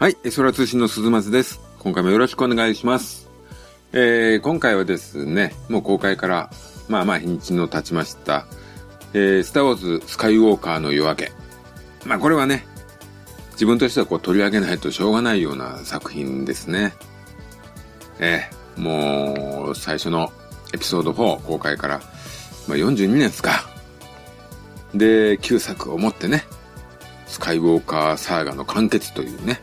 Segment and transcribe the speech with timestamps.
[0.00, 1.60] はい、空通信の鈴松です。
[1.78, 3.28] 今回もよろしくお願いします。
[3.92, 6.50] えー、今回はですね、もう公開から、
[6.88, 8.46] まあまあ日にちの経ちました、
[9.12, 11.32] えー、スターウォーズスカイウォーカーの夜明け。
[12.06, 12.64] まあこれはね、
[13.52, 16.94] 自分としてはこう取り上げないとしょうがないような作品ですね。
[18.20, 20.32] えー、もう最初の
[20.72, 22.00] エピソード4公開から、
[22.66, 23.68] まあ42年ですか。
[24.94, 26.46] で、旧作をもってね、
[27.26, 29.60] スカイウォーカーサーガの完結というね、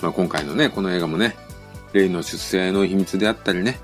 [0.00, 1.36] まあ、今回のね、この映画もね、
[1.92, 3.80] レイの出生の秘密であったりね、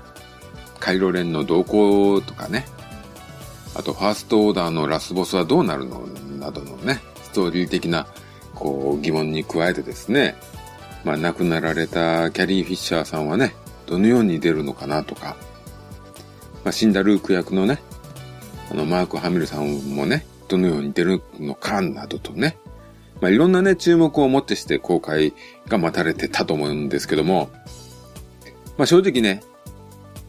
[0.79, 2.65] カイロレンの動向とかね、
[3.75, 6.07] あとファーストオーダーのラスボスはどうなるの
[6.39, 8.07] などのね、ストーリー的な
[8.53, 10.35] こう疑問に加えてですね、
[11.03, 13.53] まあ亡くなられたキャリー・フィッシャーさんはね、
[13.85, 15.35] どのように出るのかなとか、
[16.63, 17.81] まあ死んだルーク役のね、
[18.71, 22.57] あのマーク・ハミルさんもね、どのように出るのかなどとね、
[23.25, 25.33] まあ、いろんなね、注目をもってして公開
[25.67, 27.49] が待たれてたと思うんですけども、
[28.77, 29.41] まあ正直ね、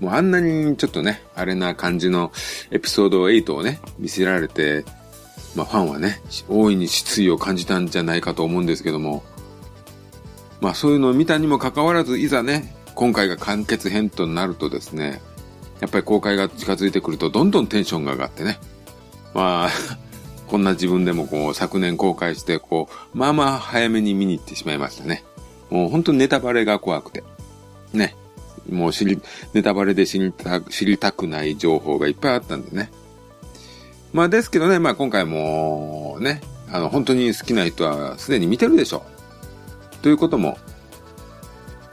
[0.00, 2.32] もうあんなにちょっとね、あれな感じの
[2.70, 4.86] エピソード8をね、見せられて、
[5.54, 9.22] まあファンはね、大いに失意を感じたんじゃないかと思うんですけども、
[10.62, 15.20] まあそういうのを見たにもかかわらず、いざね、今回が完結編となるとですね、
[15.80, 18.58] やっぱり公開が近づいてくるとどんどんテンションが上がってね、
[19.34, 19.70] まあ、
[20.46, 25.24] こんな自分でもこう昨年公開してこう、まあまあ早めに見に行ってしまいましたね。
[25.70, 27.24] もう本当にネタバレが怖くて。
[27.92, 28.14] ね。
[28.70, 29.20] もう知り、
[29.54, 32.90] ネタバレで知りた、知りたくない情報がいっぱいあったんでね。
[34.12, 39.04] まあですけどね、まあ今回もね、あの本当に好きな人はすでに見てるでしょ
[39.92, 39.96] う。
[40.02, 40.58] ということも、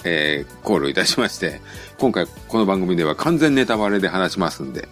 [0.04, 1.62] えー、考慮いたしまして、
[1.98, 4.88] 今回この番組では完全ネタバレで話しますんで、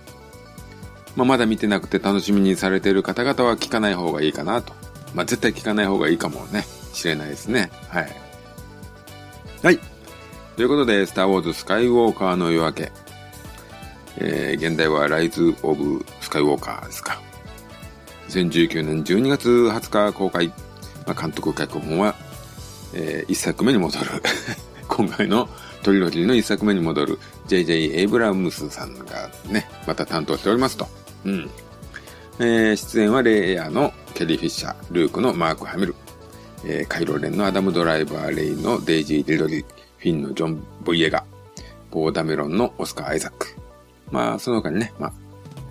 [1.16, 4.73] まあ、まだ見てなくて楽しみにされている方々は聞かない方がいいかなと。
[5.14, 7.70] まあ、絶対聞かない方がいいかもね、しれないですね。
[7.90, 8.16] はい。
[9.64, 9.80] はい。
[10.55, 12.92] ということで、スターウォーズスカイウォーカーの夜明け。
[14.17, 17.22] えー、現代はライズ・オブ・スカイウォーカーですか。
[18.30, 20.48] 2019年12月20日公開。
[21.08, 22.16] まあ、監督脚本は、
[22.93, 24.05] えー、一作目に戻る。
[24.88, 25.49] 今回の
[25.83, 27.99] トリロジーの一作目に戻る J.J.
[27.99, 31.01] エイブラムスさんがね、また担当しておりますと。
[31.26, 31.49] うん。
[32.39, 35.95] えー、出演はレイアのキャリー・フィッシャー、ルークのマーク・ハミル、
[36.65, 39.65] えー、カイロレンのアダム・ドライバー・レイのデイジー・リドリー、
[39.98, 41.23] フィンのジョン・ボイエガ、
[41.92, 43.55] ポー・ダメロンのオスカー・アイザック。
[44.10, 45.14] まあ、その他にね、まあ、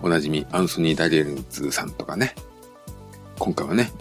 [0.01, 2.35] おなじみアンソニー・ダニエルズさんとかね、
[3.37, 3.91] 今回はね、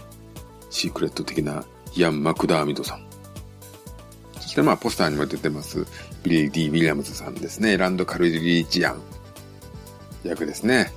[0.71, 1.65] シークレット的な
[1.97, 3.07] イアン・マクダーミドさん。
[4.41, 5.87] そしてまあ、ポスターにも出てます、
[6.23, 7.77] ビリー・ディ・ウィリアムズさんですね。
[7.77, 9.01] ランド・カルリジアン
[10.25, 10.93] 役ですね。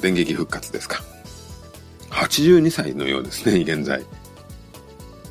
[0.00, 1.02] 電撃復活ですか。
[2.10, 4.04] 82歳のようですね、現在。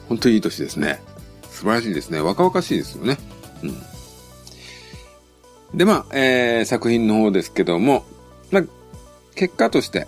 [0.10, 1.02] 本当にいい年ですね。
[1.50, 2.22] 素晴らしいですね。
[2.22, 3.18] 若々しいですよね。
[3.64, 3.68] う
[5.76, 5.78] ん。
[5.78, 8.06] で、まあ、えー、作品の方ですけども、
[8.52, 8.64] まあ、
[9.36, 10.08] 結果として、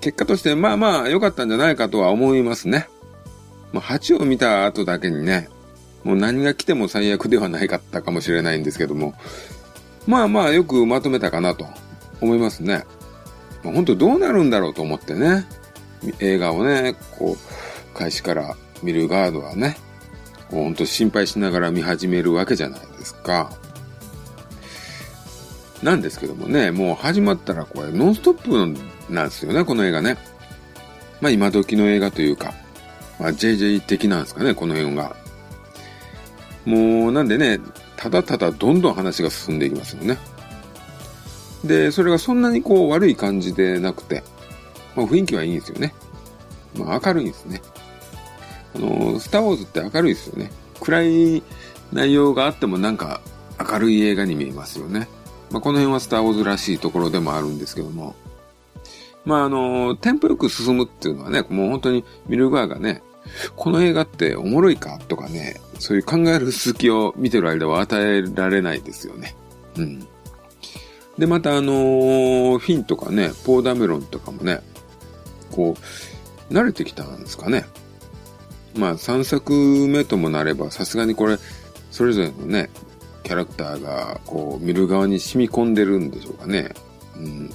[0.00, 2.88] 結果として、まあまあ、良かったんじゃないかとは思いますね。
[3.72, 5.48] まあ、8を見た後だけにね、
[6.04, 9.14] もう何が来ても最悪ではないかったかもしれないんですけども、
[10.06, 11.66] まあまあよくまとめたかなと
[12.20, 12.84] 思いますね。
[13.64, 15.46] まあ、本当どうなるんだろうと思ってね、
[16.20, 19.76] 映画をね、こう、開始から見るガードはね、
[20.50, 23.50] 本当心配しながら見始めるわけじゃないですか。
[25.82, 30.16] なんですけどもね、もう始まったらこれノンストップなんですよね、この映画ね。
[31.20, 32.54] まあ今時の映画というか、
[33.18, 35.16] まあ JJ 的なんですかね、この辺が。
[36.64, 37.60] もうなんでね、
[37.96, 40.18] ただただどんどん話が進んでいきますよね。
[41.64, 44.22] で、それがそんなにこう悪い感じでなくて、
[44.94, 45.94] まあ雰囲気はいいんですよね。
[46.78, 47.62] まあ明るいんですね。
[48.76, 50.50] あの、スターウォーズって明るいですよね。
[50.80, 51.42] 暗い
[51.92, 53.20] 内容があってもなんか
[53.58, 55.08] 明るい映画に見えますよね。
[55.50, 58.14] まあこの辺はスターウォーズらしいところでもあるんですけども。
[59.24, 63.02] まああの、テンポよく進むっていうのはね、もう本当に見る側がね、
[63.56, 69.34] この映画っておもろいかとかね、そういう考える隙を見てる間は与えられないですよね。
[69.78, 70.06] うん。
[71.18, 74.60] で、またあのーフィンとかね、ポーダメロンとかもね、
[75.52, 75.76] こ
[76.50, 77.64] う、慣れてきたんですかね。
[78.76, 79.52] まあ3作
[79.86, 81.38] 目ともなれば、さすがにこれ、
[81.90, 82.70] それぞれのね、
[83.22, 86.74] キャラクターが、こう、見る側に染み込んでるんでしょうかね。
[87.16, 87.50] うん。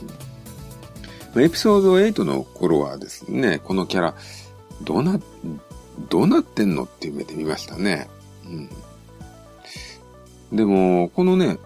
[1.34, 4.16] まあエピソード8の頃はですね、このキャラ、
[4.84, 5.20] どうな、
[6.10, 8.10] どうなってんのっていう目で見ましたね。
[8.46, 8.70] うん。
[10.58, 11.58] でも、このね、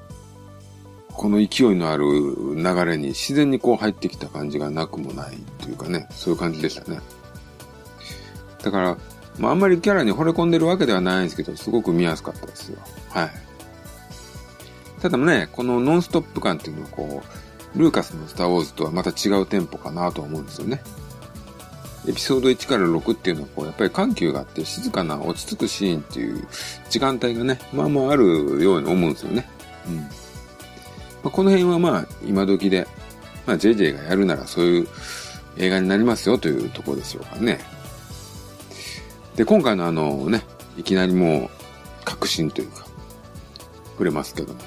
[1.15, 2.05] この勢いのある
[2.55, 6.99] 流れに自然にこう入ってきた感じがなくもないというかね、そういう感じでしたね。
[8.63, 8.97] だから、
[9.37, 12.79] まあ、あんまりキャラに惚れ込んでるわけではないんですけど、すごく見やすかったですよ。
[13.09, 13.31] はい。
[15.01, 17.23] ただね、このノンストップ感っていうのはこ
[17.75, 20.81] う、ルーカスのスターウォーズとはまた違うテンポかなと思うんですよね。
[22.07, 26.47] エピソード1から6っていうのはこう、やっぱり緩急があって静かな落ち着くシーンっていう
[26.89, 29.49] 時間帯がね、まあまああるように思うんですよね。
[29.87, 30.22] うん。
[31.23, 32.87] まあ、この辺はまあ今時で、
[33.45, 34.87] まあ JJ がやるならそういう
[35.57, 37.59] 映画になりますよというところでしょうかね。
[39.35, 40.43] で、今回のあのね、
[40.77, 41.49] いきなりもう
[42.05, 42.85] 確信というか、
[43.93, 44.59] 触れますけども、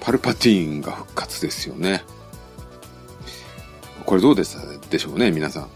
[0.00, 2.04] パルパティーンが復活ですよね。
[4.04, 5.68] これどうでしたでしょうね、皆さん。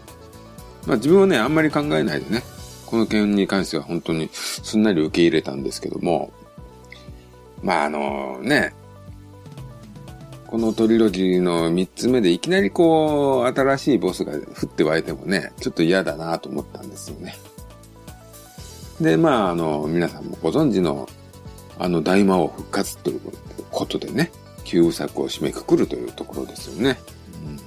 [0.87, 2.43] まあ自分はね、あんまり考えないでね、
[2.85, 6.31] この件に関しては本当にすんなり受け入れたんですけども、
[7.61, 8.73] まああのね、
[10.51, 17.37] このトリロジーの3つ目でいきなりこう、新しいボスが降って湧いてもね、ちょっと嫌だなと思ったんですよね。
[18.99, 21.07] で、まあ、あの、皆さんもご存知の、
[21.79, 23.21] あの大魔王復活という
[23.71, 24.29] ことでね、
[24.65, 26.99] 旧作を締めくくるというところですよね。
[27.45, 27.59] うん、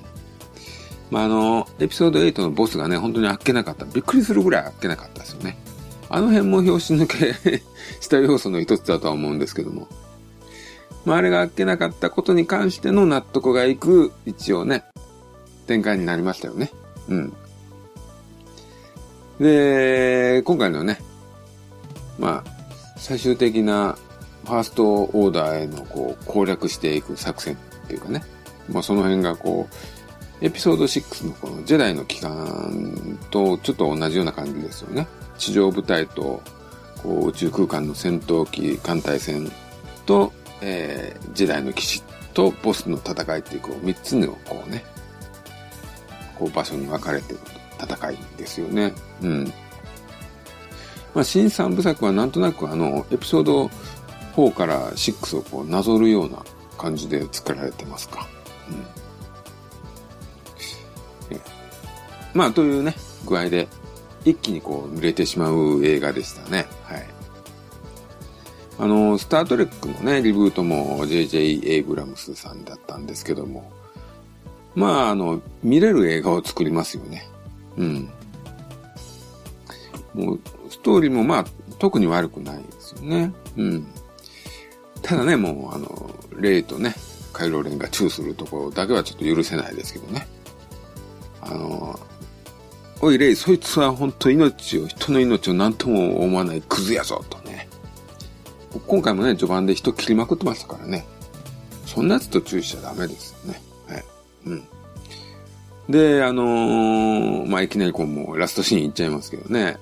[1.10, 3.86] まあ、あの、エピソード8のボスがね、本当にあっけなかった。
[3.86, 5.56] びっくりするぐらいあっけなかったですよね。
[6.10, 7.62] あの辺も拍子抜け
[8.02, 9.88] した要素の一つだとは思うんですけども。
[11.04, 14.84] まあ、あれがあっけなかったことに関しての納得がいく、一応ね、
[15.66, 16.70] 展開になりましたよね。
[17.08, 17.32] うん。
[19.38, 20.98] で、今回のね、
[22.18, 22.50] まあ、
[22.96, 23.98] 最終的な
[24.44, 27.56] ファーストオーダーへのこう攻略していく作戦っ
[27.88, 28.22] ていうかね、
[28.70, 29.68] まあその辺がこ
[30.40, 35.06] う、エピソード6のこのジェダイの期間とちょっと同じような感じですよね。
[35.38, 36.42] 地上部隊と
[37.02, 39.50] こう宇宙空間の戦闘機艦隊戦
[40.06, 40.32] と
[40.66, 42.02] えー、時代の騎士
[42.32, 44.82] とボスの戦いっていう、こう、三つの、こうね、
[46.38, 47.40] こう、場所に分かれてる
[47.78, 48.94] 戦いですよね。
[49.22, 49.44] うん。
[51.14, 53.70] まあ、新三部作はなんとなくあの、エピソード
[54.37, 56.43] 4から6をこう、なぞるような
[56.78, 58.26] 感じで作られてますか。
[58.70, 58.72] う
[61.34, 61.40] ん。
[62.32, 62.94] まあ、というね、
[63.26, 63.69] 具合で、
[64.25, 66.67] 一気にこう、濡れてしまう映画でしたね。
[66.84, 67.13] はい。
[68.78, 71.60] あの、スタートレックのね、リブートも J.J.
[71.64, 73.70] エイブラムスさんだったんですけども、
[74.74, 77.28] まあ、あの、見れる映画を作りますよね。
[77.76, 78.10] うん。
[80.14, 80.40] もう、
[80.70, 81.44] ストーリーもまあ、
[81.78, 83.32] 特に悪くないですよね。
[83.56, 83.86] うん。
[85.02, 86.94] ただね、もう、あの、レイとね、
[87.32, 90.26] カイロレンがチューするところだけはちょっと許せないですけどね。
[91.40, 91.98] あの、
[93.00, 97.68] おいレイ、そいつは本当命を、人の命を何とも思わないクズやぞ、とね。
[98.80, 101.04] 今回もね、序盤で人切りまくってましたからね。
[101.86, 103.60] そんなやつと注意しちゃダメですよね。
[103.88, 104.04] はい。
[104.46, 104.64] うん。
[105.88, 109.76] で、あのー、まあ、いきなりこうもうラストシーンいっちゃいますけどね。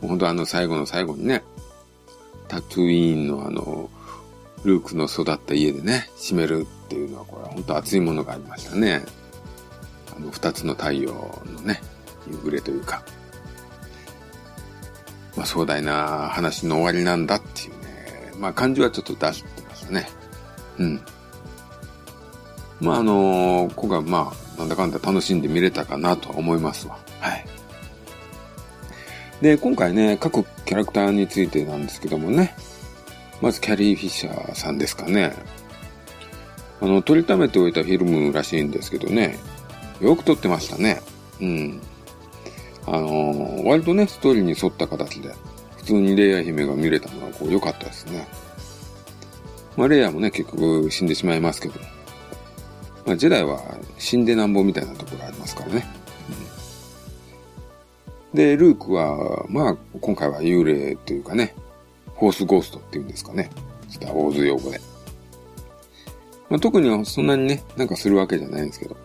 [0.00, 1.42] 本当あの最後の最後にね、
[2.48, 3.90] タトゥーイーンのあの、
[4.64, 9.02] ルークの育った家でね、閉めるっていうのはこれは本当熱いものがありましたね。
[10.16, 11.12] あの、二つの太陽
[11.46, 11.80] のね、
[12.30, 13.02] 夕暮れというか、
[15.36, 17.79] まあ壮大な話の終わりなんだっていう
[18.40, 20.08] まあ感じはちょっと出してましたね。
[20.78, 21.00] うん。
[22.80, 26.98] まああのー、今回まあ、なんだかんだ楽しんで見れたかなとは思いますわ。
[27.20, 27.44] はい。
[29.42, 32.56] で、今回ね、各キャラクターについてなんですけどもね。
[33.42, 35.32] まずキャリー・フィッシャーさんですかね。
[36.80, 39.38] あの、撮りためておいたフィルムらしいんですけどね。
[40.00, 41.00] よく撮ってましたね。
[41.40, 41.80] うん。
[42.86, 45.34] あのー、割とね、ストーリーに沿った形で
[45.90, 48.26] 通にレイヤ姫が見れたのはこう良かったですね。
[49.76, 51.74] まあレイヤもね、結局死んでしまいますけど、
[53.06, 53.60] まあジェダイは
[53.98, 55.86] 死んでなんぼみたいなところありますからね。
[58.32, 61.54] うん、で、ルークは、まあ今回は幽霊というかね、
[62.14, 63.50] フォースゴーストっていうんですかね。
[63.88, 64.80] スターウォーズ用語で。
[66.48, 68.96] まあ、特にそんなにね、なんかするわけじゃないんですけど、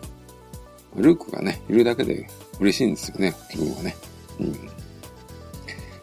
[0.96, 2.28] ルークがね、いるだけで
[2.58, 3.96] 嬉しいんですよね、自分はね。
[4.40, 4.75] うん。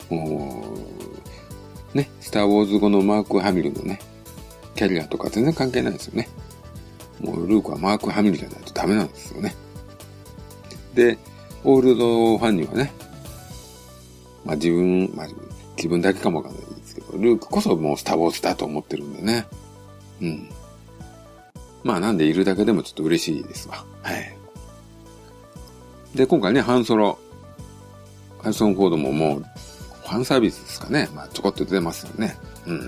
[0.10, 0.64] も
[1.94, 4.00] う、ね、スターウォーズ後のマーク・ハミルのね、
[4.76, 6.28] キャリアとか全然関係ないですよね。
[7.20, 9.56] もうルークはマーク・ハミルじゃないとダメなんですよね。
[10.94, 11.18] で、
[11.64, 12.92] オールドファンにはね、
[14.46, 15.28] まあ自分、まあ
[15.78, 19.46] 自分だけかもわかんないですけど、ルークこそもうスターウォーズだと思ってるんでね。
[20.22, 20.50] うん。
[21.84, 23.86] まあなんでいるだけでもちょっと嬉しいですわ。
[24.02, 24.38] はい。
[26.16, 27.18] で、今回ね、ハンソロ、
[28.42, 31.10] ハイソン・フォードももうァンサービスですかね。
[31.13, 32.38] まあ、ちょこっと出てますよね。
[32.65, 32.79] うん。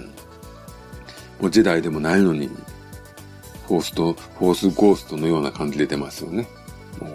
[1.39, 2.49] もうジェダイでもないのに、
[3.67, 6.47] フォースと、フォースゴーストのような感じで出ますよね。
[6.99, 7.11] もう。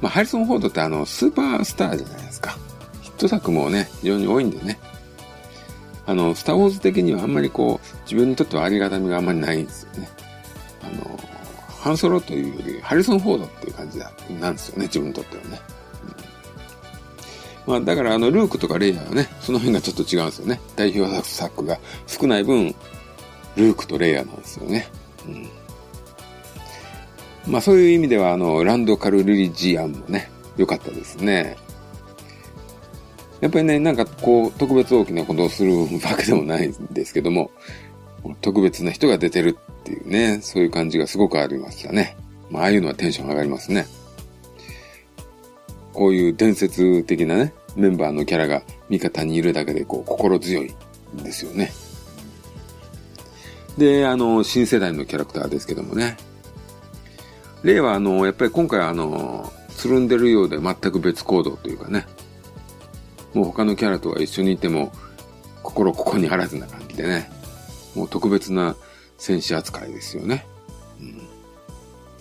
[0.00, 2.58] まあ、ハリソン・フォードってあの、スーパースターじゃないですか。
[3.02, 4.78] ヒット作もね、非常に多いんでね。
[6.06, 10.08] あの、スターウォーズ的にはあんまりこう、自分にとってはありがたみがあんまりないんですよね。
[10.82, 11.18] あの、
[11.68, 13.98] ハンソロというより、ハリソン・フォードっていう感じ
[14.40, 15.60] なんですよね、自分にとってはね。
[17.66, 20.60] まあ、だからあの、ルークとかレイヤーはね、その辺がちょっと違うんですよね。
[20.76, 22.74] 代表作が少ない分、
[23.56, 24.88] ルークとレイヤーなんですよね。
[25.26, 25.48] うん
[27.46, 31.56] まあそういう意味では、あの、ランドカルリリジアンもね、良かったですね。
[33.40, 37.50] やっぱりね、なんかこう、特別大きなことをするわけでもないんですけども、
[38.40, 42.16] 特別な人が出てるっていうね、そういう感じがすごくありましたね。
[42.50, 43.86] まあ、ああいうのはテンション上がりますね。
[45.96, 50.74] こういう伝説的なね、メンバーのキャラが味方にいるだけでこう、心強い
[51.14, 51.72] んですよね。
[53.78, 56.18] で、あの、新世代のキャラクターですけどもね。
[57.62, 62.06] 例はあの、やっぱり今回あの、つるんでるようで全く別行動というかね。
[63.32, 64.92] もう他のキャラとは一緒にいても、
[65.62, 67.30] 心ここにあらずな感じでね。
[67.94, 68.76] もう特別な
[69.16, 70.46] 戦士扱いですよね。
[71.00, 71.22] うん。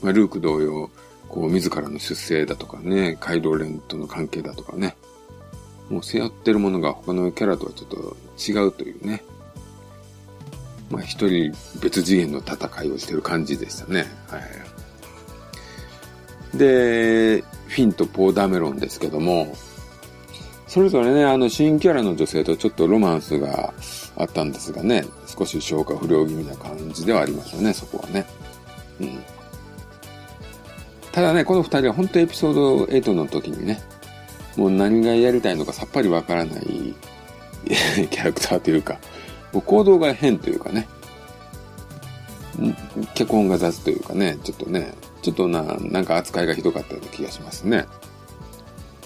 [0.02, 0.90] まあ、ルーク同様、
[1.30, 4.96] こう、自らの出生だとかね、カイドウレンとの関係だとかね。
[5.90, 9.24] もう背負ってるものが他のキャラとはちょっと違うというね。
[10.90, 14.06] まあ一人別次元の戦いをしてる感じでしたね。
[14.28, 14.42] はい。
[16.58, 19.56] で、フィンとポーダメロンですけども、
[20.68, 23.74] それぞれね、あの、新キャラの女性とちょっとロマンスが
[24.18, 28.26] あったんですがね、少し消化不良気味な感じではありましたね、そこはね。
[29.00, 29.20] うん。
[31.16, 33.80] ただね、この二人は本当エピソード8の時にね、
[34.58, 36.94] もう何がやりたいのかさっぱりわからない
[37.66, 39.00] キャラクターというか、
[39.54, 40.90] もう行動が変というかね、
[43.14, 47.86] 脚本が雑というかね、ちょっとね、ちょっとな、なんか扱いがひどかったような気がしますね。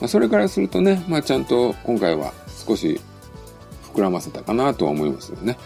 [0.01, 2.33] まあ、それからするとね、まあちゃんと今回は
[2.67, 2.99] 少し
[3.93, 5.59] 膨らませたかなとは思いますよね。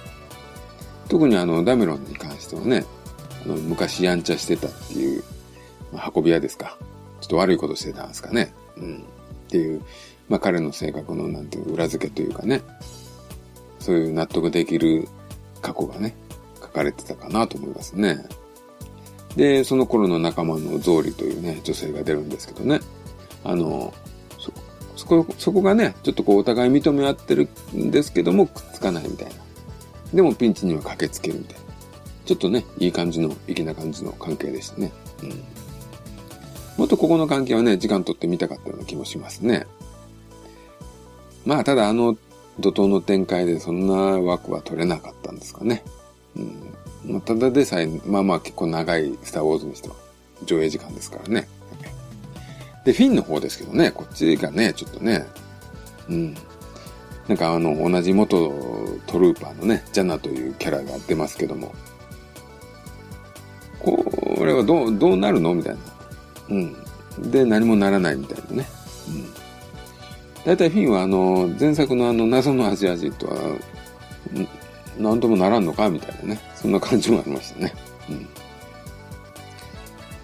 [1.07, 2.85] 特にあの、ダメロンに関してはね、
[3.45, 5.23] あの、昔やんちゃしてたっていう、
[6.15, 6.77] 運び屋ですか。
[7.21, 8.53] ちょっと悪いことしてたんですかね。
[8.77, 8.97] うん。
[8.97, 8.99] っ
[9.49, 9.81] ていう、
[10.29, 12.61] まあ彼の性格のなんていう裏付けというかね、
[13.79, 15.07] そういう納得できる
[15.61, 16.15] 過去がね、
[16.61, 18.25] 書かれてたかなと思いますね。
[19.35, 22.79] で、その頃の仲間のゾーリというね、女性が出るんですけどね。
[23.43, 23.93] あの、
[24.37, 24.51] そ、
[24.95, 29.35] そこ、そこがね、ちょっとこうお互い認め合ってるんですけども、くっつかないみたいな。
[30.13, 31.63] でもピンチには駆けつけるみたいな。
[32.25, 34.91] ちょっとね、いい感じの、粋な感じの関係でしたね。
[35.23, 35.43] うん。
[36.77, 39.67] もっとここの関係はね、時間取ってみたかったような気もしますね。
[41.45, 42.17] まあ、ただあの
[42.59, 45.83] 怒涛の展開でそんな枠は取れなかったんですかね。
[46.35, 46.73] うん。
[47.05, 49.95] まあ、ただでさえ、まあまあ結構長いスターウォーズにしては
[50.45, 51.47] 上映時間ですからね。
[52.85, 55.25] で、フィンの方ですけどね、こっちがね、ちょっとね、
[56.09, 56.35] うん。
[57.27, 58.51] なんかあの、同じ元
[59.07, 61.73] トルーパーのね、ジャナというキャラが出ますけども、
[63.79, 64.03] こ
[64.45, 65.53] れはどう、どうなるの？
[65.55, 65.79] みたいな。
[66.53, 67.31] うん。
[67.31, 68.67] で、何もならないみたいなね。
[69.09, 69.25] うん。
[70.45, 73.35] 大体フィンはあの、前作のあの、謎のアジア人とは、
[74.97, 76.41] なんともならんのかみたいなね。
[76.55, 77.73] そんな感じもありましたね。
[78.09, 78.27] うん。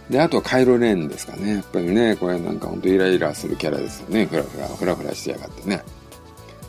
[0.09, 1.55] で、あとはカイロレーンですかね。
[1.55, 4.25] やっぱりね、これなんかほんとイライラするキャラですよね。
[4.25, 5.83] ふらふら、ふらふらしてやがってね。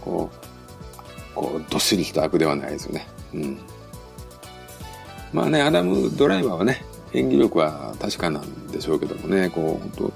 [0.00, 3.07] こう、こう、どっしりした悪ではないですよね。
[3.35, 3.59] うん。
[5.33, 10.12] まあね、アダム・ドライバーはね、演技力は確かなんでしょうけどもね、こう、本当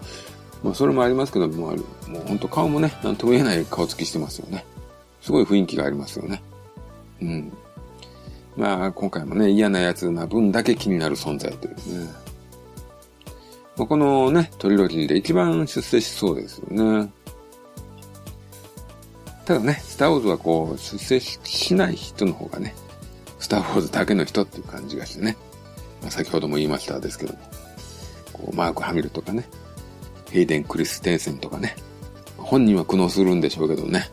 [0.65, 1.77] まあそれもありますけども、もう
[2.27, 4.65] 本当顔もね、なんとも言えない顔つきしてますよね。
[5.21, 6.43] すごい雰囲気がありますよね。
[7.21, 7.53] うん。
[8.57, 12.11] まあ、今回もね、嫌な奴な分だけ気になる存在というね。
[13.77, 17.11] まあ、このね、トリロジーで一番出世しそうですよね。
[19.45, 22.75] ただね、スターウォーズはこう、出世しない人の方がね、
[23.41, 25.37] スターウォーズだけの人っていう感じがしてね。
[26.05, 27.39] ま、先ほども言いましたですけども。
[28.33, 29.49] こう、マーク・ハミルとかね、
[30.31, 31.77] ヘイデン・クリステンセンとかね。
[32.37, 34.11] 本人は苦悩するんでしょうけどね。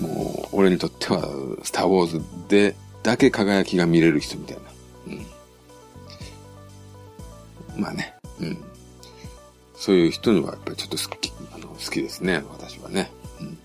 [0.00, 1.22] もう、俺にとっては、
[1.62, 4.62] スター・ウォーズでだけ輝きが見れる人みたいな。
[7.76, 7.82] うん。
[7.82, 8.14] まあね。
[8.40, 8.58] うん。
[9.74, 12.42] そういう人にはやっぱりちょっと好き、あの、好きですね。
[12.50, 13.10] 私はね。
[13.40, 13.58] うん。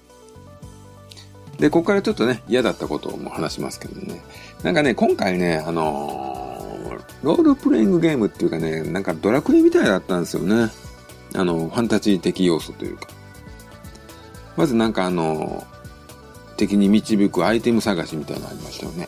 [1.57, 4.21] で、ここからちょっとね、嫌だったことも話しますけどね。
[4.63, 6.50] なんかね、今回ね、あのー、
[7.23, 10.71] ロールプレイングゲームっていうかね、なんかドラクエみたいだったんですよね。
[11.35, 13.07] あの、ファンタジー的要素というか。
[14.57, 15.65] まずなんかあの、
[16.57, 19.07] 敵に導くアイテム探しみたいなのありましたよね。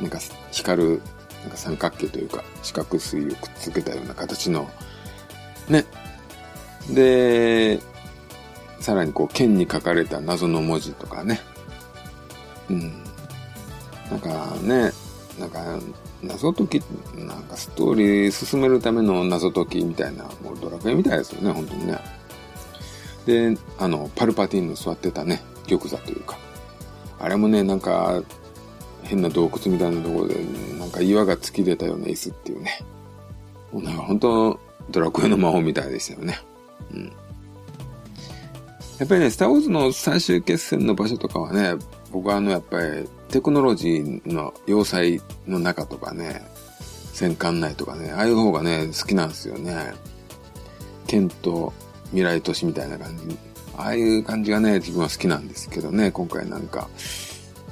[0.00, 0.18] なんか
[0.50, 1.02] 光る
[1.42, 4.68] なんか三角形というか四角錐をくっつけたような形の
[5.68, 5.84] ね
[6.90, 7.80] で
[8.82, 11.40] さらにこう、剣に書かれた謎の文字とかね。
[12.68, 12.92] うん。
[14.10, 14.90] なんかね、
[15.38, 15.78] なんか、
[16.22, 16.82] 謎解き、
[17.16, 21.98] なんかストーリー進めるための謎解きみたいな、もうドラクエみたいですよね、本当にね。
[23.26, 26.38] で、あの、パルパティンの座ってたね、玉座というか。
[27.18, 28.22] あれもね、なんか、
[29.02, 30.36] 変な洞窟みたいなところで、
[30.78, 32.80] なんか岩が突き出たような椅子っていうね。
[33.72, 34.60] もうなんか本当、
[34.90, 36.38] ドラクエの魔法みたいでしたよね。
[36.92, 37.12] うん。
[38.98, 41.74] やっぱりね、スターウォーズの最終決戦の場所とかはね、
[42.12, 46.42] 僕はあの、やっぱりテクノロジーの要塞の中とかね、
[47.14, 49.94] 戦艦内とかね、ああいう方がね、好きなんですよね。
[51.06, 51.72] 剣と
[52.10, 53.38] 未来都市みたいな感じ。
[53.74, 56.90] ああいう感じがね、自分は好きなんですけどね、今回なんか、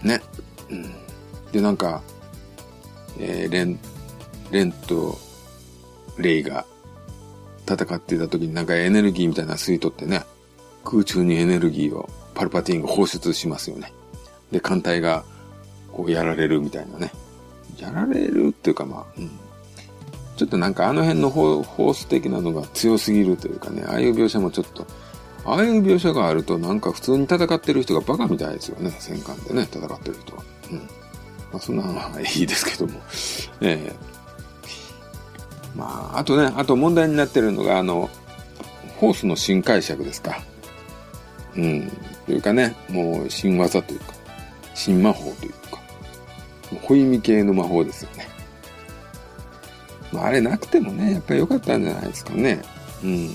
[0.03, 0.23] ね。
[0.71, 0.95] うん、
[1.53, 2.01] で、なんか、
[3.19, 3.79] えー、レン、
[4.51, 5.19] レンと
[6.17, 6.65] レイが
[7.69, 10.23] 戦っていた時になんかエネルギーみたいな吸い取ってね、
[10.87, 13.93] 空中にエネルギーをパルパティンが放出しますよね。
[14.51, 15.23] で、艦隊が
[16.01, 17.13] こうやられるみたいなね。
[17.79, 19.31] やられるっていうかまあ、うん。
[20.37, 24.87] ちょっとなんかあの辺のホース的なのが強すぎるというかね、ああいう描写もちょっと、
[25.45, 30.43] ああいう描写があるとなんか普通に戦ってる人がバカみたいですよね、戦艦でね、戦ってる人は。
[30.71, 30.79] うん。
[30.79, 30.85] ま
[31.55, 33.01] あそんなのはいいですけども。
[33.61, 38.09] ええー、まあ、あとね、あと問題になってるのが、あの、
[38.97, 40.41] ホースの新解釈ですか。
[41.57, 41.93] うん。
[42.27, 44.15] というかね、もう新技というか、
[44.75, 45.60] 新魔法というか、
[46.83, 48.29] ホイミ系の魔法ですよね。
[50.13, 52.63] まあ、あれなくてもね、やっぱり良かったんじゃないですかね。
[53.03, 53.29] うん。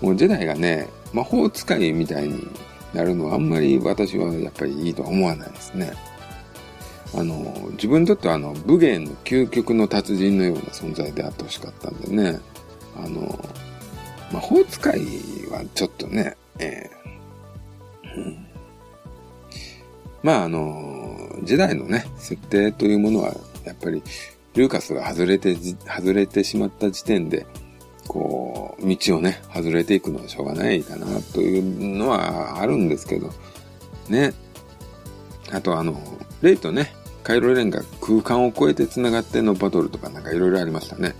[0.00, 2.48] もうジェダイがね、魔法使いみたいに
[2.92, 5.92] なるのはあんまり私はやっぱりいいとは思わないですね。
[7.14, 12.40] あの、自分にとってはあの、武芸の究極の達人のような存在であってほしかったんでね。
[12.96, 13.38] あの、
[14.32, 15.00] 魔法使い
[15.50, 18.36] はちょっとね、えー、
[20.22, 20.91] まああの、
[21.42, 24.02] 時代のね、設定というものは、やっぱり、
[24.54, 27.46] ルーカスが外れて、外れてしまった時点で、
[28.06, 33.30] こう、道をね、外れていくのはしょうがないかな、というのはあるんですけど、
[34.08, 34.34] ね。
[35.50, 36.00] あとあの、
[36.40, 36.92] レイとね、
[37.22, 41.14] カイロレンが空間を越えて繋がってのバトルとかなんかいろいろありましたね。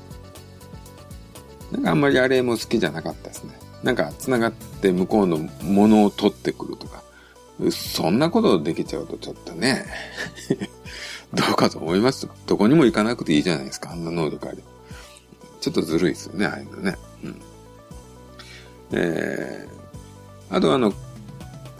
[1.70, 3.52] なんかあんまりあれも好きじゃなかったですね。
[3.82, 7.02] なんか繋がって向こうのものを取ってくるとか、
[7.70, 9.86] そんなことできちゃうとちょっとね
[11.34, 14.62] どうかと思いますどこにも行かなくていいじゃないですか、あんな能力あり。
[15.60, 16.98] ちょっとずるいですよね、ああいうのね。
[17.24, 17.42] うん。
[18.92, 20.92] えー、あとあの、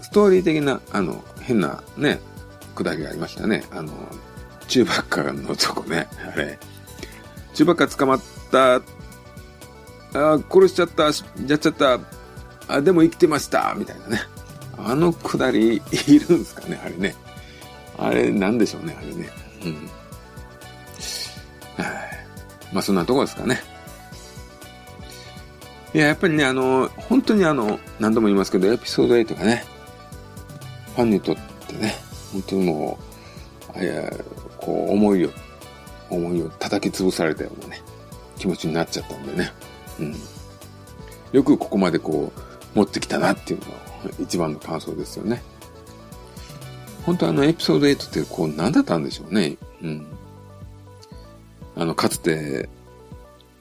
[0.01, 2.19] ストーリー的な、あの、変なね、
[2.73, 3.63] くだりがありましたね。
[3.71, 3.91] あの、
[4.67, 6.57] チューバッカのとこね、あれ。
[7.53, 8.75] チューバッカ捕まった、
[10.15, 11.99] あ殺しちゃった、やっちゃった、
[12.67, 14.21] あ、でも生きてました、みたいなね。
[14.77, 17.15] あのくだりいるんですかね、あれね。
[17.97, 19.29] あれ、なんでしょうね、あれね。
[19.65, 19.73] うん。
[21.83, 22.23] はい
[22.73, 23.61] まあ、そんなとこですかね。
[25.93, 29.63] いや、やっぱりね、あの、本当にあの、何度も言いますけど、エピソード8がね、
[30.95, 31.35] ファンにとっ
[31.67, 31.95] てね、
[32.31, 32.99] 本当にも
[33.75, 34.11] う、あや、
[34.57, 35.29] こう、思いを、
[36.09, 37.81] 思いを叩き潰されたようなね、
[38.39, 39.51] 気持ちになっちゃったんでね。
[39.99, 40.15] うん。
[41.31, 45.41] よくここまでこう、持ってきたなっていうのは一番の感想ですよね。
[47.05, 49.57] 本当はあのエピソード8ってこう何だったんでしょうね。
[49.81, 50.05] うん。
[51.75, 52.69] あの、かつて、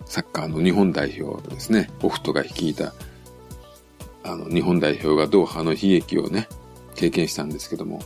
[0.05, 2.93] サッカーの日本代表ですね、オフトが率いた、
[4.23, 6.49] あの、日本代表がドーハの悲劇をね、
[6.95, 8.03] 経験したんですけども、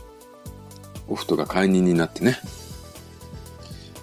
[1.07, 2.37] オフトが解任になってね、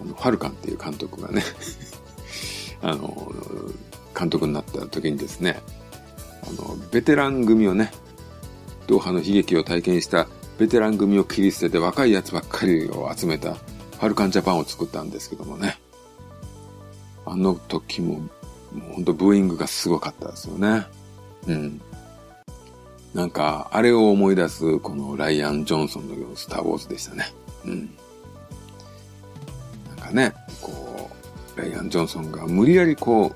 [0.00, 1.42] あの、ファルカンっていう監督がね
[2.82, 3.32] あの、
[4.16, 5.60] 監督になった時にですね、
[6.42, 7.92] あの、ベテラン組をね、
[8.86, 10.26] ドーハの悲劇を体験した
[10.58, 15.78] ベテラン組を切り捨てて若いやつばっかりを集めたファルカンジャパンを作ったんですけどもね。
[17.26, 18.28] あの時も、も
[18.90, 20.86] うほんとブーイングがすごかったですよね。
[21.46, 21.80] うん。
[23.14, 27.32] なんか、あれを思い出す、このライアン・ジョンソンのようスター・ウォーズでしたね。
[27.64, 27.90] うん。
[29.88, 31.10] なんかね、こ
[31.56, 33.32] う、ライアン・ジョンソンが無理やりこ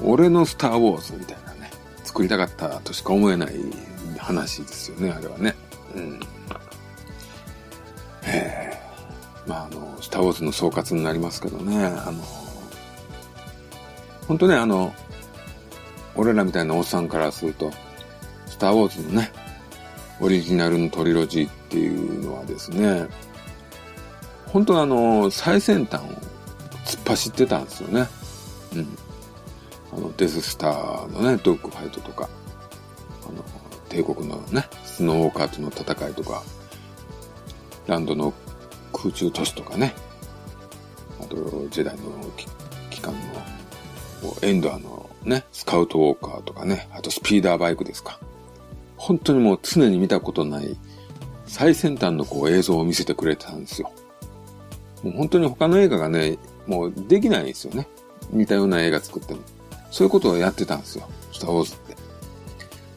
[0.00, 1.70] う、俺のスター・ウォーズみたいなね、
[2.04, 3.54] 作りたかったとしか思えない
[4.18, 5.54] 話ですよね、あれはね。
[5.94, 6.20] うん。
[8.24, 8.78] ええ
[9.46, 12.22] まあ、あの、スター・ウォーズの総括になりますけどね、あの、
[14.26, 14.94] 本当ね、あの、
[16.14, 17.72] 俺らみたいなおっさんからすると、
[18.46, 19.32] スター・ウォーズのね、
[20.20, 23.06] オリジナルのトリロジーっていうのはですね、
[24.46, 26.04] 本当あの、最先端を
[26.84, 28.06] 突っ走ってたんですよね。
[28.74, 28.98] うん。
[29.92, 32.28] あの、デススターのね、ドッグファイトとか、
[33.88, 36.42] 帝国のね、スノーウォーカーとの戦いとか、
[37.86, 38.32] ランドの
[38.92, 39.94] 空中都市とかね、
[41.20, 41.36] あと、
[41.70, 42.02] ジェダイの
[42.90, 43.18] 機関の、
[44.42, 48.18] エンドアのね、スカウトウォーカーとかね、あとスピーダーバイクですか。
[48.96, 50.76] 本当にもう常に見たことない
[51.46, 53.90] 最先端のこう映像を見せてくれてたんですよ。
[55.02, 57.88] もう本当に他の映画がね、もうできないんですよね。
[58.30, 59.40] 似たような映画作っても。
[59.90, 61.08] そういうことをやってたんですよ。
[61.32, 61.96] スターウォーズって。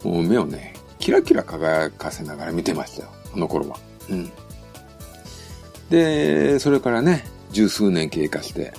[0.08, 3.12] もう目をね、キラキラ輝かせながら見てましたよ。
[3.34, 3.78] この頃は。
[4.10, 4.32] うん。
[5.90, 8.72] で、それからね、十数年経過して、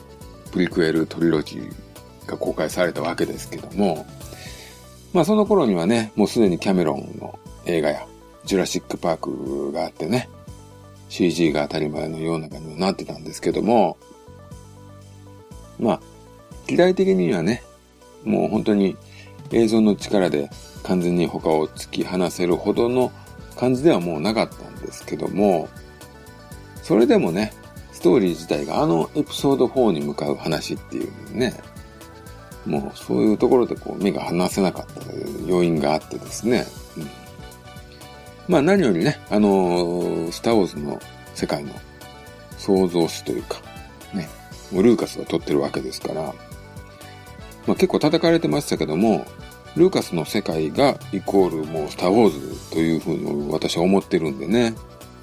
[0.52, 4.06] プリクエルトリロジーが公開されたわけですけども、
[5.12, 8.06] まあその頃にはね、もうすでにキャメロンの映画や、
[8.44, 10.28] ジュラシックパークがあってね、
[11.08, 13.98] CG が当たり前のような感じになってたんですけども、
[15.78, 16.00] まあ、
[16.66, 17.62] 時代的にはね、
[18.24, 18.96] もう本当に
[19.50, 20.48] 映像の力で
[20.82, 23.12] 完全に他を突き放せるほどの
[23.56, 25.68] 感じではもうなかったんですけども、
[26.82, 27.52] それでもね、
[27.92, 31.54] ストーリー自体があのエピソード4に向かう話っていうね、
[32.66, 35.02] もうそういうところでこう目が離せなかった
[35.46, 36.66] 要因があってですね、
[36.96, 37.10] うん、
[38.48, 41.00] まあ何よりね、あのー、スターウォーズの
[41.34, 41.72] 世界の
[42.58, 43.60] 創造主というか、
[44.14, 44.28] ね、
[44.70, 49.26] もうルーカスが撮ってるわけですから、まあ結構叩かれてましたけども、
[49.76, 54.74] ルーカスの世界がイコールもうスターウォーズというふうに私は思ってるんでね、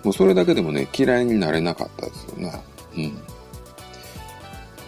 [0.03, 2.63] もうそれだけでもね、嫌いになれなかったですよね。
[2.97, 3.21] うん。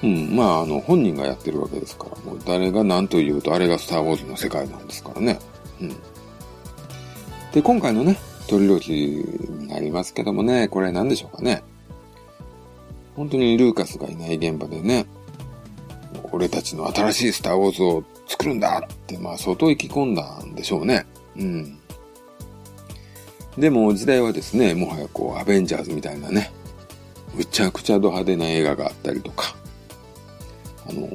[0.03, 5.39] うん、まああの本人がやってるわけですから、もう誰が何と言うとあれがスターウォーズの世界なんですからね。
[5.79, 5.89] うん。
[7.51, 11.63] で、今回のね、トリロジーになりますけどもね、これ何でしょうかね。
[13.15, 15.05] 本当にルーカスがいない現場でね、
[16.31, 21.05] 俺たちの新しいスターウォーズを作るんだって、まあ相当意気込んだんでしょうね。
[21.37, 21.77] うん。
[23.57, 26.51] でも時代はですね、もはやこう、アベンジャーズみたいなね、
[27.35, 29.55] むちゃくちゃド派手な映画があったりとか、
[30.89, 31.09] あの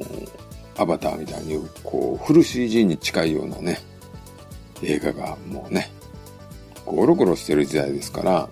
[0.77, 3.79] アバターみたいにこう、フル CG に近いようなね、
[4.83, 5.91] 映画がもうね、
[6.85, 8.49] ゴロゴロしてる時代ですから、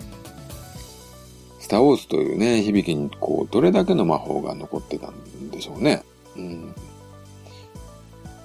[1.60, 6.02] スターウォーズというね、響きにこう、どれだけの魔法が残ってたんでしょうね。
[6.36, 6.74] うん。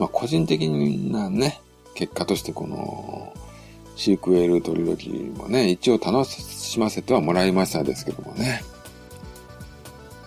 [0.01, 1.61] まあ、個人的なね、
[1.93, 3.33] 結果としてこの、
[3.95, 8.63] シークエルトリロジーもね、一応楽しませてはもらいましたですけどもね。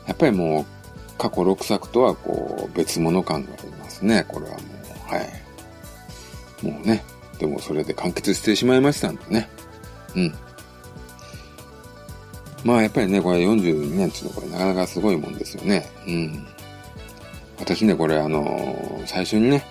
[0.06, 0.64] やっぱりもう、
[1.18, 4.24] 過去6作とはこう、別物感がありますね。
[4.28, 6.64] これはもう、はい。
[6.64, 7.02] もうね、
[7.40, 9.50] でもそれで完結してしまいましたんでね。
[10.14, 10.34] うん。
[12.62, 15.90] まあやっぱりね、これ42年っていうのはこれなかなかすごいもんですよね。
[16.06, 16.46] うん。
[17.58, 19.64] 私ね、これあのー、最初にね、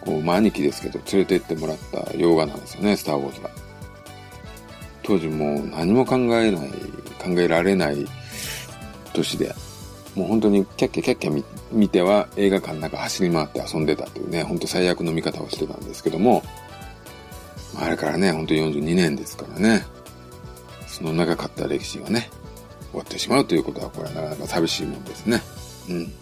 [0.00, 3.50] こう、まあ兄貴ですけど、連れて行ってもらった洋画なんですよね、スターウォーズが。
[5.02, 6.70] 当時もう何も考えない、
[7.18, 8.06] 考えられない
[9.12, 9.54] 年で、
[10.14, 16.42] もう本当にキャッキャキャッキャ見ては映画館の中走り回って遊んでたっていうね、ほんと最悪の見方をしてたんですけども、
[17.80, 19.86] あれからね、ほんと42年ですからね。
[20.86, 22.28] その長かった歴史がね、
[22.90, 25.40] 終わってしまうということは、これはなかなか寂しいもんですね。
[25.88, 26.12] うん。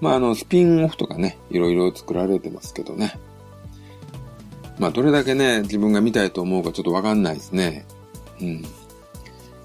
[0.00, 3.18] まあ、あの、スピンオフとかね、いろいろ作られてますけどね。
[4.78, 7.84] まあ、どれだけね、自分が見たいと思うかちょっとわかんないですね。
[8.40, 8.62] うん。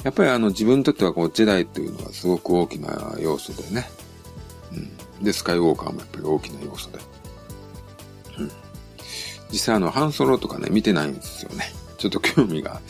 [0.04, 3.90] やっぱりあの、自分にとってはこう、ジェダイというのはすごく大きな要素でね。
[4.74, 5.24] うん。
[5.24, 7.00] で、スカイウォーカーもやっぱり大きな要素で。
[8.40, 8.52] うん。
[9.52, 11.72] 実際あの、ハンソロとかね、見てないんですよね。
[11.98, 12.82] ちょっと興味が。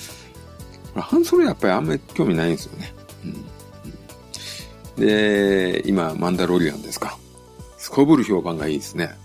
[0.96, 2.94] ハンソロやっぱりあんまり興味ないんですよね。
[4.98, 5.06] うん。
[5.06, 7.20] で、今、マンダロリアンですか。
[7.96, 9.16] こぶる評判がいいですね。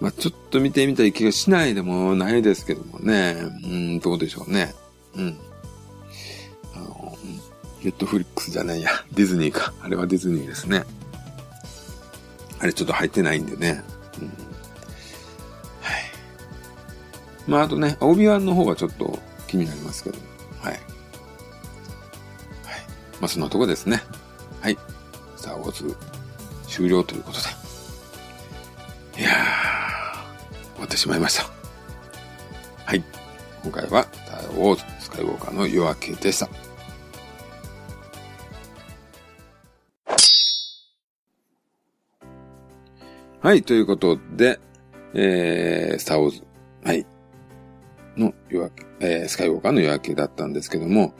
[0.00, 3.34] まあ、ちょっと見てみたい気がしないでもないですけどもね。
[3.64, 4.72] うん、どうでしょうね。
[5.16, 5.36] うん。
[6.72, 7.18] あの、
[7.82, 8.90] ネットフリックスじゃないや。
[9.12, 9.72] ディズニーか。
[9.82, 10.84] あれはディズニーですね。
[12.60, 13.82] あれちょっと入ってないんでね。
[14.20, 14.34] うん、はい
[17.48, 20.18] まあ、あとね、オビワンの方がちょっと気になりますけど。
[20.60, 20.72] はい。
[20.74, 20.80] はい。
[23.20, 24.00] まあ、そんなとこですね。
[24.60, 24.78] はい。
[25.36, 26.13] スターウォーズ
[26.74, 27.38] 終了ということ
[29.14, 29.20] で。
[29.20, 31.48] いやー、終わってしまいました。
[32.84, 33.04] はい。
[33.62, 36.48] 今回は、ターウォーズスカイウォーカーの夜明けでした。
[43.40, 44.58] はい、ということで、
[45.14, 46.42] えー、スターウォーズ。
[46.82, 47.06] はい。
[48.16, 51.14] の夜明け、えー、スカイウォーカーの夜明けだったんですけども、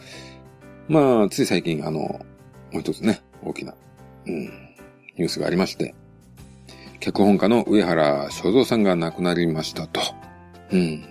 [0.89, 2.25] まあ、つい最近、あの、も
[2.73, 3.73] う一つね、大きな、
[4.27, 4.64] うん、
[5.17, 5.95] ニュースがありまして、
[7.01, 10.01] 脚本家の上原正蔵さんが亡くなりましたと。
[10.73, 11.05] うん。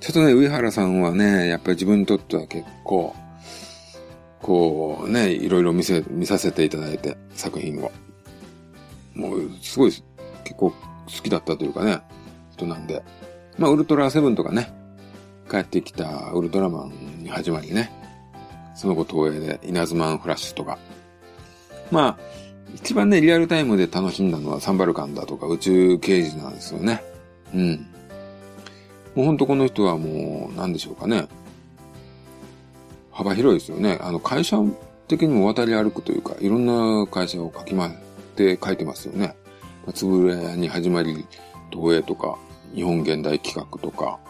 [0.00, 3.14] ちょっとね、上原さんはね、やっぱり自分にとっては結構、
[4.40, 7.92] こうね、いろいろ見せ、見させていただいて、作品を。
[9.14, 10.04] もう、すごい、結
[10.56, 10.74] 構好
[11.06, 12.00] きだったというかね、
[12.52, 13.02] 人なんで。
[13.58, 14.72] まあ、ウルトラセブンとかね、
[15.50, 17.90] 帰ってきたウルトラマンに始まりね、
[18.74, 20.78] その後東映で稲妻フラッシュとか。
[21.90, 22.18] まあ、
[22.74, 27.02] 一番ね、リアルタイムで楽しんだのはサンバルカンだとか宇宙刑事なんですよね。
[27.54, 27.86] うん。
[29.14, 31.26] もうほんとこの人はもう、なんでしょうかね。
[33.10, 33.98] 幅広いですよね。
[34.00, 34.58] あの、会社
[35.08, 37.90] 的にも渡り歩くというか、いろんな会社を書きまっ
[38.36, 39.36] て書いてますよね。
[39.92, 41.26] つぶれ屋に始まり、
[41.72, 42.38] 東映とか、
[42.74, 44.20] 日本現代企画とか、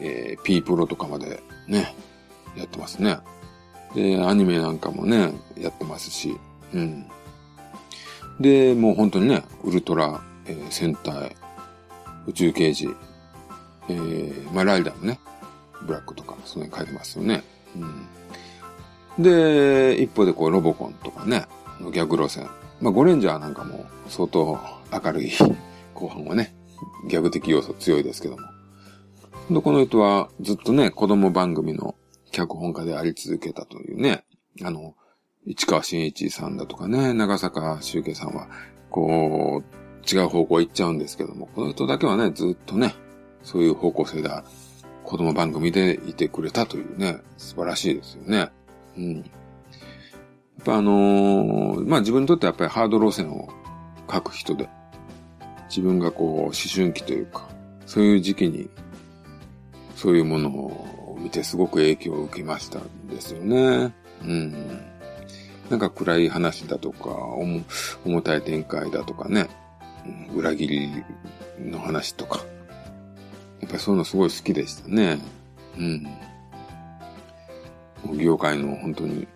[0.00, 1.94] えー、P プロとかまでね、
[2.56, 3.18] やってますね。
[3.94, 6.36] で、アニメなんかもね、やってますし、
[6.74, 7.06] うん。
[8.40, 11.34] で、もう本当にね、ウルトラ、えー、戦隊、
[12.26, 12.88] 宇宙刑事、
[13.88, 15.20] えー、まあ、ライダーもね、
[15.86, 17.42] ブラックとか、その辺書いてますよね。
[17.76, 19.22] うん。
[19.22, 21.46] で、一方でこう、ロボコンとかね、
[21.92, 22.48] ギャグ路線。
[22.80, 24.58] まあ、ゴレンジャーなんかも相当
[24.92, 25.32] 明るい
[25.94, 26.54] 後半はね、
[27.08, 28.42] ギャグ的要素強いですけども。
[29.50, 31.94] で、この人はずっとね、子供番組の
[32.32, 34.24] 脚本家であり続けたというね、
[34.62, 34.94] あの、
[35.46, 38.48] 市川新一さんだとかね、長坂修慶さんは、
[38.90, 42.94] こう、違う方向行っちゃうんですけども、この人だけはね、ずっとね、
[43.42, 44.30] そういう方向性で
[45.04, 48.50] 子供番組でいてくれたというね、素晴らしいですよね。
[48.96, 49.16] うん。
[49.18, 49.24] やっ
[50.64, 53.48] ぱあのー、まあ自分にとってやっぱりハード路線を
[54.10, 54.68] 書く人で、
[55.68, 57.48] 自分がこう、思春期というか、
[57.86, 58.68] そういう時期に、
[59.94, 63.94] そういうものを見てすごく影響を受けましたんですよね。
[64.24, 64.95] うん。
[65.70, 67.10] なんか暗い話だとか、
[68.04, 69.48] 重たい展開だとかね、
[70.34, 71.04] 裏切り
[71.58, 72.44] の話とか。
[73.60, 75.18] やっぱりそういうのすごい好きでしたね。
[75.78, 76.06] うん。
[78.18, 79.26] 業界の本当に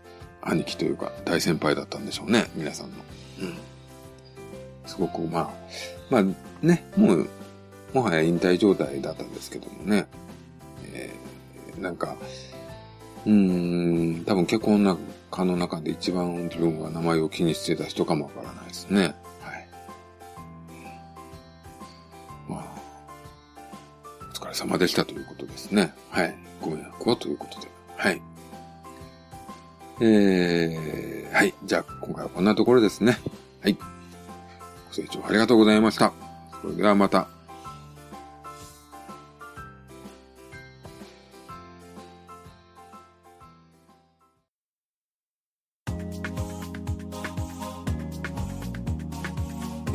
[0.43, 2.97] 兄貴というか大先輩だったんでしょうね、皆さんの。
[3.41, 3.55] うん。
[4.87, 5.51] すごくまあ、
[6.11, 6.25] まあ
[6.65, 7.29] ね、もう、
[7.93, 10.07] もはや引退状態だったんですけどもね。
[10.93, 12.17] えー、なんか、
[13.27, 14.97] うーん、多分結婚な
[15.31, 19.03] 家の中で一番自分が名前を気にしてた人かもわからないですね。
[19.03, 19.15] はい。
[22.49, 22.65] まあ、
[24.31, 25.95] お疲れ様でしたということですね。
[26.11, 26.37] はい。
[26.61, 27.69] ご迷惑をということで。
[27.97, 28.21] はい。
[30.03, 31.55] えー、はい。
[31.65, 33.19] じゃあ、今回はこんなところですね。
[33.63, 33.75] はい。
[33.75, 33.81] ご
[34.93, 36.13] 清聴ありがとうございました。
[36.61, 37.40] それではまた。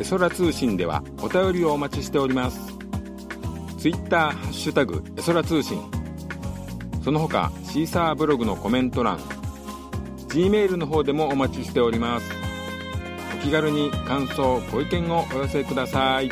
[0.08, 2.58] 空通信ではお便りをお待ちしております。
[3.78, 5.80] ツイッターハッシュタグエソラ通信。
[7.02, 9.20] その他シーサーブログのコメント欄
[10.28, 12.30] G メールの方でもお待ちしております。
[13.40, 16.30] お気軽に感想ご意見をお寄せください。